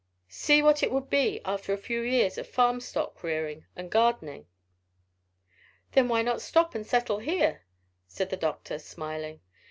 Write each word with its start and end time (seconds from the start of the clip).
See 0.29 0.63
what 0.63 0.81
it 0.81 0.91
would 0.91 1.11
be 1.11 1.41
after 1.45 1.73
a 1.73 1.77
few 1.77 2.01
years 2.01 2.39
of 2.39 2.47
farm 2.47 2.79
stock 2.79 3.21
rearing 3.21 3.67
and 3.75 3.91
gardening." 3.91 4.47
"Then 5.91 6.07
why 6.07 6.23
not 6.23 6.41
stop 6.41 6.73
and 6.73 6.87
settle 6.87 7.19
here?" 7.19 7.67
said 8.07 8.31
the 8.31 8.35
doctor, 8.35 8.79
smiling. 8.79 9.41